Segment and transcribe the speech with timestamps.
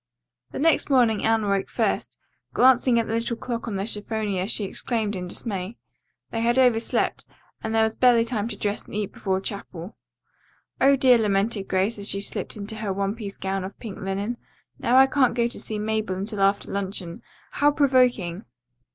[0.49, 2.17] The next morning Anne awoke first.
[2.55, 5.77] Glancing at the little clock on the chiffonier she exclaimed in dismay.
[6.31, 7.25] They had overslept,
[7.63, 9.95] and there was barely time to dress and eat breakfast before chapel.
[10.81, 14.37] "Oh, dear," lamented Grace as she slipped into her one piece gown of pink linen,
[14.79, 17.21] "now I can't go to see Mabel until after luncheon.
[17.51, 18.43] How provoking!"